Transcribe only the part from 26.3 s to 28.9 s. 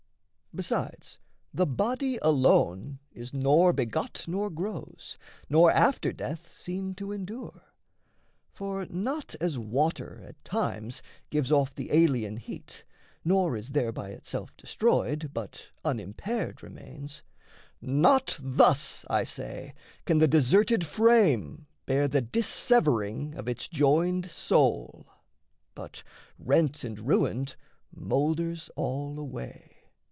rent and ruined, moulders